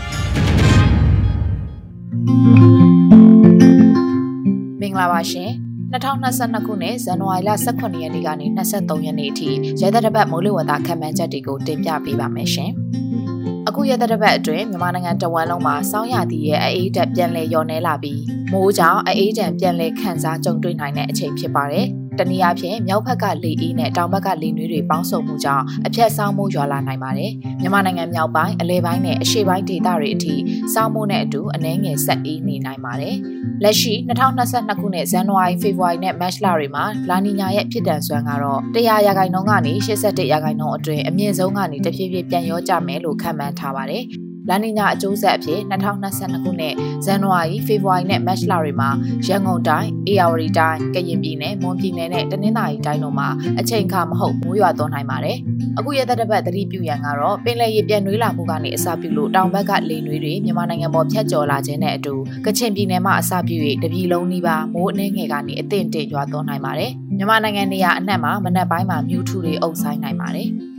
[4.79, 5.50] မင်္ဂလာပါရှင်
[5.93, 9.49] 2022ခုနှစ်ဇန်နဝါရီလ18ရက်နေ့ကနေ23ရက်နေ့အထိ
[9.81, 12.71] ရဲသက်တစ်ပတ်မိုးလေဝသခန့်မှန်းချက်တွေကိုတင်ပြပေးပါမယ်ရှင်။
[13.67, 21.87] အခုရဲသက်တစ်ပတ်အတွင်းမြန်မာနိုင်ငံတဝန်းလုံးမှာစောင်းရသည့်ရဲ့အေးတက်ပြန်လည်လျော့နေလာပြီးမိုးကြောင့်အေးတံပြန်လည်ခန်းစားကြုံတွေ့နိုင်တဲ့အချိန်ဖြစ်ပါတယ်။
[22.19, 30.35] တနည်းအားဖြင့်မြောက်ဘက်ကလေအေးနဲ့တောင်ဘက်ကလေနွေးတွေပေါင်းစုံမှုကြောင့်အပြက်ဆောင်းမိုးရွာလာနိုင်ပါတယ်။မြန်မာနိုင်ငံမြောက်ပိုင်းအလဲပိုင်းနဲ့အရှေ့ပိုင်းဒေသတွေအထိ
[30.73, 33.15] ဆောင်းမိုးနဲ့အတူအနှဲငယ်ဆက်အေးနေနိုင်ပါတယ်။
[33.63, 44.05] လက်ရှိ2022ခုနှစ်ဇန်နဝါရီဖေဖော်ဝါရီနဲ့မတ်လတွေမှာလာနီညာရဲ့ဖြစ်တန်စွမ်းကတော့100ရာခိုင်နှုန်းကနေ81ရာခိုင်နှုန်းအတွင်းအမြင့်ဆုံးကနေတဖြည်းဖြည်းပြန်ရောကြမယ်လို့ခန့်မှန်းထားပါတယ်။
[44.49, 46.73] လာနီညာအကျိုးဆက်အဖြစ်2022ခုနှစ်
[47.05, 48.89] ဇန်နဝါရီဖေဖော်ဝါရီနဲ့မတ်လတွေမှာ
[49.27, 53.27] ရန်ကုန်တိုင်း၊အေရဝတီတိုင်း၊ကရင်ပြည်နယ်၊မွန်ပြည်နယ်နဲ့တနင်္သာရီတိုင်းတို့မှာ
[53.59, 55.37] အချိန်အခါမဟုတ်မိုးရွာသွန်းနိုင်ပါတယ်။
[55.77, 62.13] အခုရက်သက်တစ်ပတ်သတိပြုရန်ကတော့ပင်လယ်ရေပြန်နှွေးလာမှုကနေအစပြုလို့တောင်ဘက်ကလေနွေးတွေမြန်မာနိုင်ငံပေါ်ဖြတ်ကျော်လာခြင်းနဲ့အတူ
[62.45, 70.49] ကချင်ပြည်နယ်မှာအစပြု၍တပြည်လုံးနီးပါးမိုးအနှဲငယ်ကနေအသင့်တင့်ရွာသွန်းနိုင်ပါတယ်။မြန်မာနိုင်ငံနေရာအနှံ့မှာမနက်ပိုင်းမှာမြူထူတွေအုပ်ဆိုင်နိုင်ပါတယ်။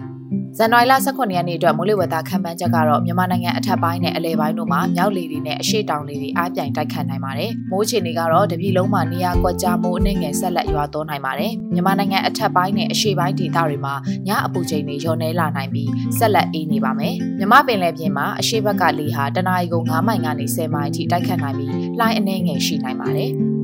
[0.59, 13.95] ဇန်နဝါရီလ18ရက်နေ့အတွက်မိုးလေဝသခန့်မှန်းချက်ကတော့မြန်မာနိုင်ငံအထက်ပိုင်းနဲ့အလယ်ပိုင်းတို့မှာမြောက်လေတွေနဲ့အရှေ့တောင်လေတွေအားပြိုင်တိုက်ခတ်နိုင်ပါတယ်။မိုးချေနေကတော့တပြည်လုံးမှာနေရာကွက်ကြားမိုးအနှဲငယ်ဆက်လက်ရွာသွန်းနိုင်ပါတယ်။မြန်မာနိုင်ငံအထက်ပိုင်းနဲ့အရှေ့ပိုင်းဒေသတွေမှာ
[14.29, 23.33] ညအပူချိန်တွေလျော့နေလာနိုင်ပြီးဆက်လက်အေးနေပါမယ်။မြမပင်လယ်ပြင်မှာအရှေ့ဘက်ကလေဟာတနအီကို9မိုင်ကနေ10မိုင်အထိတိုက်ခတ်နိုင်ပြီးလှိုင်းအနှဲငယ်ရှိနိုင်ပါတယ်။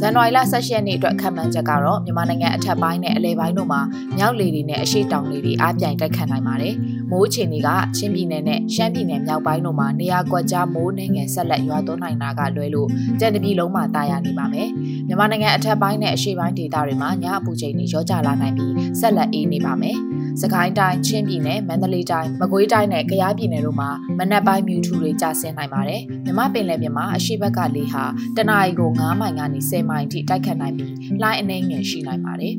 [0.00, 3.80] ဇန်နဝါရီလ16ရက်နေ့အတွက်ခံမှန်းချက်ကတော့မြန်မာနိုင်ငံအထက်ပိုင်းနဲ့အလဲပိုင်းတို့မှာ
[4.16, 6.74] မြောက်လေတွေနဲ့အရှေ့တောင်လေတွေအားပြိုင်တိုက်ခတ်နိုင်ပါတယ်။
[7.10, 12.88] မိုးအခြေအနေကချင်းပြည်နယ်နဲ့ရှမ်းပြည်နယ်မြောက်ပိုင်းတို့မှာနေရာကွက်ကြားမိုးနှင်းငယ်ဆက်လက်ရွာသွန်းနိုင်တာကလွဲလို့
[13.20, 14.68] ကြံတပြည်လုံးမှာတာယာနေပါမယ်။
[15.06, 19.98] မြန်မာနိုင်ငံအထက်ပိုင်းနဲ့အရှေ့ပိုင်းဒေသတွေမှာညအပူချိန်တွေရောကြလာနိုင်ပြီးဆက်လက်အေးနေပါမယ်။
[20.42, 28.04] စကိုင်းတိုင်းချင်းပြည်နယ်မန္တလေးတိုင်းမကွေးတိုင်းနဲ့ကယားပြည်နယ်တို့မှာမနက်ပိုင်းမြူထူတွေကျဆင်းနိုင်ပါတယ်မြမပင်လယ်ပြင်မှာအရှိဘက်ကလေဟာ
[28.36, 30.90] တနအီကို9မိုင်ကနေ10မိုင်ထိတိုက်ခတ်နိုင်ပြီး
[31.22, 32.54] လှိုင်းအနှဲငယ်ရှိနိုင်ပါတယ်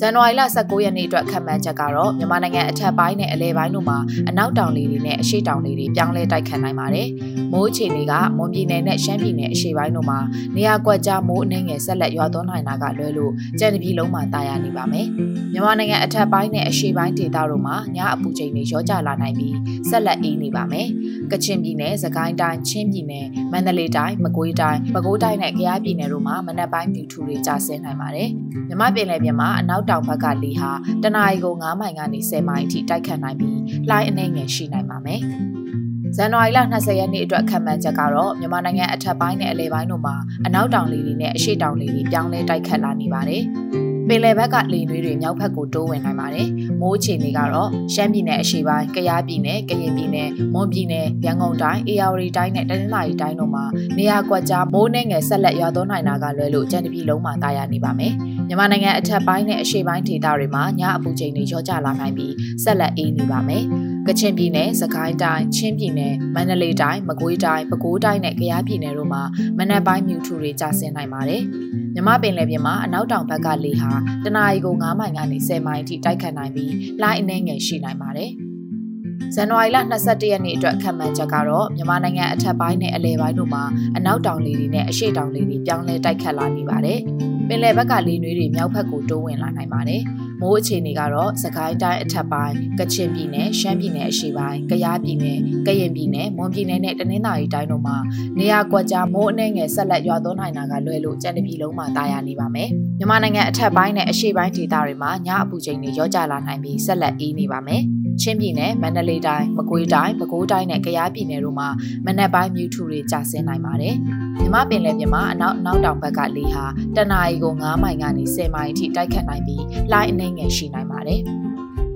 [0.00, 7.08] ဇန်နဝါရီလ19ရက်နေ့အတွက်ခန့်မှန်းချက်ကတော့မြန်မာနိုင်ငံအထက်ပိုင်းနဲ့အလဲပိုင်းတို့မှာအနောက်တောင်လေတွေနဲ့အရှေ့တောင်လေတွေပြောင်းလဲတိုက်ခတ်နိုင်ပါတယ်။
[7.52, 10.18] မိုးအခြေအနေကမွန်ပြည်နယ်နဲ့ရှမ်းပြည်နယ်အရှေ့ပိုင်းတို့မှာ
[10.56, 15.06] နေရာကွက်ကြားမိုးအနှဲငယ်ဆက်လက်ရွာသွန်းနိုင်တာကလွဲလို့ကြံတပြည်လုံးမှာတာယာနေပါမယ်။
[15.52, 19.54] မြန်မာနိုင်ငံအထက်ပိုင်းနဲ့အရှေ့ပိုင်းဒေသတို့မှာညအပူချိန်တွေရောကျလာနိုင်ပြီး
[19.88, 20.86] ဆက်လက်အေးနေပါမယ်။
[21.32, 28.28] ကချင်ပြည်နယ်၊စကိုင်းတိုင်း၊ချင်းပြည်နယ်၊မန္တလေးတိုင်း၊မကွေးတိုင်း၊ပဲခူးတိုင်းနဲ့ကယားပြည်နယ်တို့မှာမနက်ပိုင်းမြူထူတွေကျဆင်းနိုင်ပါတယ်။
[28.68, 30.70] မြမပင်လယ်ပြင်မှာအနောက်တောင်ဘက်ကလေဟာ
[31.02, 35.22] တနအီကို9မိုင်ကနေ10မိုင်အထိတိုက်ခတ်နိုင်ပြီးလှိုင်းအနှဲငယ်ရှိနိုင်ပါမယ်။
[36.16, 43.42] ဇန်နဝါရီလ20ရက်နေ့အတွက်ခံမှန်းချက်ကတော့မြန်မာနိုင်ငံအထက်ပိုင်းနဲ့အလယ်ပိုင်းတို့မှာအနောက်တောင်လေတွေနဲ့အရှေ့တောင်လေတွေပြောင်းလဲတိုက်ခတ်လာနေပါတယ်။
[44.08, 46.48] ပင်လယ်ဘက်ကလေနွေးတွေမြောက်ဘက်ကိုတိုးဝင်နိုင်ပါတယ်။
[46.80, 53.64] မိုးအခြေအနေကတော့ရှမ်းပြည်နယ်အရှေ့ပိုင်း၊ကယားပြည်နယ်၊ကရင်ပြည်နယ်၊မွန်ပြည်နယ်၊ရန်ကုန်တိုင်း၊အေရဝတီတိုင်းနဲ့တနင်္သာရီတိုင်းတို့မှာ
[53.98, 58.14] နေရာကွက်ကြားမိုးနဲ့ငယ်ဆက်လက်ရွာသွန်းနိုင်တာကလွဲလို့ကြံတပြည်လုံးမှာတာယာနေပါမယ်။
[58.48, 63.64] မြန်မာနိုင်ငံအထက်ပိုင်းနဲ့အရှေ့ပိုင်းဒေသတွေမှာညအပူချိန်တွေရောကျလာနိုင်ပြီးဆက်လက်အေးနေပါမယ်။
[64.06, 69.22] ကချင်ပြည်နယ်၊စကိုင်းတိုင်း၊ချင်းပြည်နယ်၊မန္တလေးတိုင်း၊မကွေးတိုင်း၊ပဲခူးတိုင်းနဲ့ကယားပြည်နယ်တို့မှာ
[69.58, 71.42] မနက်ပိုင်းမြူထူတွေကျဆင်းနိုင်ပါတယ်။
[71.94, 73.90] မြမပင်လယ်ပြင်မှာအနောက်တောင်ဘက်ကလေဟာ
[74.24, 78.30] တနအီကို9မိုင်ကနေ10မိုင်အထိတိုက်ခတ်နိုင်ပြီးလှိုင်းအနှဲငယ်ရှိနိုင်ပါတယ်။
[79.34, 83.64] ဇန်နဝါရီလ22ရက်နေ့အတွက်ခံမှန်းချက်ကတော့မြန်မာနိုင်ငံအထက်ပိုင်းနဲ့အလယ်ပိုင်းတို့မှာ
[83.96, 87.00] အနောက်တောင်လေတွေနဲ့အရှေ့တောင်လေတွေပြောင်းလဲတိုက်ခတ်လာနေပါတယ်။
[87.48, 90.02] ပင်လယ်ဘက်ကလေနွေးတွေမြောက်ဘက်ကိုတိုးဝင်လာနိုင်ပါတယ်။
[90.40, 97.96] မိုးအခြေအနေကတော့စကိုင်းတိုင်းအထက်ပိုင်းကချင်ပြည်နယ်ရှမ်းပြည်နယ်အရှေ့ပိုင်းကယားပြည်နယ်ကရင်ပြည်နယ်မွန်ပြည်နယ်နဲ့တနင်္သာရီတိုင်းတို့မှာ
[98.38, 107.82] နေရာကွက်ကြားမိုးအနှဲငယ်ဆက်လက်ရွာသွန်းနိုင်တာကလွယ်လို့ကြံတပြည်လုံးမှာတာယာနေပါမယ်။မြန်မာနိုင်ငံအထက်ပိုင်းနဲ့အရှေ့ပိုင်းဒေသတွေမှာညအပူချိန်တွေရောကျလာနိုင်ပြီးဆက်လက်အေးနေပါမယ်။
[108.22, 111.68] ချင်းပြည်နယ်မန္တလေးတိုင်းမကွေးတိုင်းပဲခူးတိုင်းနဲ့ကယားပြည်နယ်တို့မှာ
[112.06, 113.94] မနက်ပိုင်းမြူထူတွေကျဆင်းနိုင်ပါတယ်။
[114.38, 116.64] မြမပင်လယ်ပြင်မှာအနောက်နောက်တောင်ဘက်ကလေဟာ
[116.96, 121.22] တနအီကို9မိုင်ကနေ10မိုင်အထိတိုက်ခတ်နိုင်ပြီးလှိုင်းအနှဲငယ်ရှိနိုင်ပါတယ်။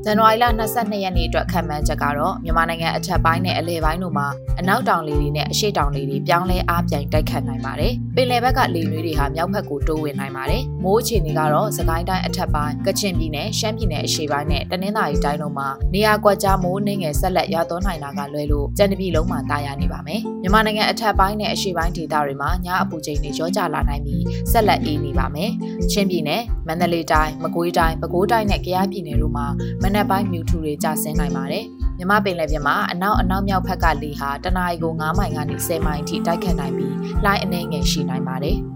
[0.05, 4.27] ဇန်နဝါရီလ22ရက်နေ့အတွက်ခံမှန်းချက်ကတော့မြန်မာနိုင်ငံအထက်ပိုင်းနဲ့အလယ်ပိုင်းတို့မှာ
[4.61, 25.51] အနောက်တောင်လေတွေနဲ့အရှေ့တောင်လေတွေပြောင်းလဲအားပြိုင်တိုက်ခတ်နိုင်ပါတယ်။ပင်လယ်ဘက်ကလေနွေးတွေဟာမြောက်ဘက်ကိုတိုးဝင်နိုင်ပါတယ်။မိုးအခြေအနေကတော့စကိုင်းတိုင်းအထက်ပိုင်းကချင်ပြည်နယ်ရှမ်းပြည်နယ်အရှေ့ပိုင်းနဲ့တနင်္သာရီတိုင်းတို့မှာနေရာကွက်ကြားမိုးနှင်းငယ်ဆက်လက်ရွာသွန်းနိုင်တာကလွဲလို့ကြံတပြည်လုံးမှာတာယာနေပါမယ်။မြန်မာနိုင်ငံအထက်ပိုင်းနဲ့အရှေ့ပိုင်းဒေသတွေမှာညအပူချိန်တွေရောကျလာနိုင်ပြီးဆက်လက်အေးနေပါမယ်။
[25.93, 29.47] ချင်းပြည်နယ်မန္တလေးတိုင်းမကွေးတိုင်းပဲခူးတိုင်းနဲ့ကယားပြည်နယ်တို့မှာ
[29.83, 31.65] မနက်ပိုင်းမြူထူတွေကျဆင်းနိုင်ပါတယ်။
[31.99, 38.59] မြမပင်လယ်ပြင်မှာအနောက်အနောက်မြောက်ဘက်ကလေဟာတနအီကို9မိုင်ကနေ10မိုင်အထိတိုက်ခတ်နိုင်ပြီးလှိုင်းအနှဲငယ်ရှိနိုင်ပါတယ်။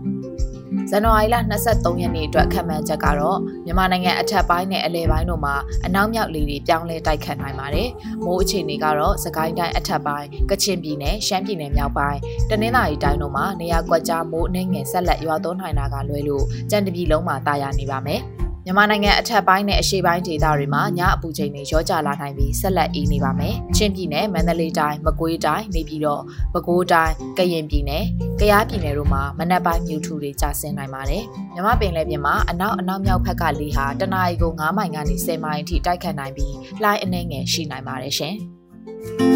[0.90, 1.37] ဇန်နဝါရီလ
[1.68, 5.55] 23ရက်နေ့အတွက်ခံမှန်းချက်ကတော့မြန်မာနိုင်ငံအထက်ပိုင်းနဲ့အလယ်ပိုင်းတို့မှာ
[5.87, 7.88] အနောက်မြောက်လေတွေပြောင်းလဲတိုက်ခတ်နိုင်ပါတယ်။
[8.24, 12.18] မိုးအခြေအနေကတော့စကိုင်းတိုင်းအထက်ပိုင်း၊ကချင်ပြည်နယ်၊ရှမ်းပြည်နယ်မြောက်ပိုင်း၊
[12.50, 18.22] တနင်္သာရီတိုင်းတို့မှာနေရာကွက်ကြားမိုးအနှဲငယ်ဆက်လက်ရွာသွန်းနိုင်တာကလွဲလို့ကြံတပြည်လုံးမှာတာယာနေပါမယ်။
[18.68, 28.05] မြန်မာနိုင်ငံအထက်ပိုင်းနဲ့အရှေ့ပိုင်းဒေသတွေမှာညအပူချိန်တွေရောကျလာနိုင်ပြီးဆက်လက်အေးနေပါမယ်။ချင်းပြည်နယ်၊မန္တလေးတိုင်း၊မကွေးတိုင်း၊နေပြည်တော်၊ပဲခူးတိုင်း၊ကရင်ပြည်နယ်၊
[28.40, 31.22] ကယားပြည်နယ်တို့မှာမနက်ပိုင်းမြူထူတွေကျဆင်းနိုင်ပါတယ်။
[31.55, 38.37] မြမပင်လယ်ပြင်မှာအနောက်အနောက်မြောက်ဘက်ကလေဟာတနအီကို9မိုင်ကနေ10မိုင်အထိတိုက်ခတ်နိုင်ပြီးလှိုင်းအနှဲငယ်ရှိနိုင်ပါတယ်ရှင်။